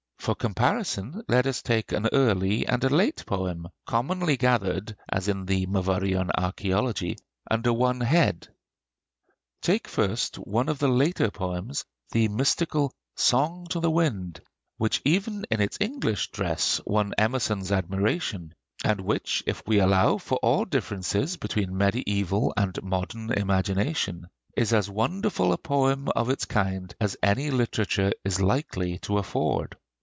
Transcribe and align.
For 0.19 0.35
comparison 0.35 1.23
let 1.27 1.47
us 1.47 1.63
take 1.63 1.91
an 1.91 2.07
early 2.13 2.67
and 2.67 2.83
a 2.83 2.89
late 2.89 3.25
poem, 3.25 3.69
commonly 3.87 4.37
gathered, 4.37 4.95
as 5.09 5.27
in 5.27 5.47
the 5.47 5.65
'Myvyrian 5.65 6.29
Archæology,' 6.37 7.17
under 7.49 7.73
one 7.73 8.01
head. 8.01 8.47
Take 9.63 9.87
first 9.87 10.35
one 10.35 10.69
of 10.69 10.77
the 10.77 10.87
later 10.89 11.31
poems, 11.31 11.83
the 12.11 12.27
mystical 12.27 12.93
'Song 13.15 13.65
to 13.71 13.79
the 13.79 13.89
Wind,' 13.89 14.41
which 14.77 15.01
even 15.05 15.43
in 15.49 15.59
its 15.59 15.79
English 15.81 16.29
dress 16.29 16.79
won 16.85 17.15
Emerson's 17.17 17.71
admiration, 17.71 18.53
and 18.85 19.01
which, 19.01 19.41
if 19.47 19.63
we 19.65 19.79
allow 19.79 20.19
for 20.19 20.35
all 20.43 20.65
differences 20.65 21.35
between 21.35 21.71
mediæval 21.71 22.51
and 22.55 22.83
modern 22.83 23.31
imagination, 23.31 24.27
is 24.55 24.71
as 24.71 24.87
wonderful 24.87 25.51
a 25.51 25.57
poem 25.57 26.09
of 26.15 26.29
its 26.29 26.45
kind 26.45 26.93
as 27.01 27.17
any 27.23 27.49
literature 27.49 28.11
is 28.23 28.39
likely 28.39 28.99
to 28.99 29.17
afford. 29.17 29.75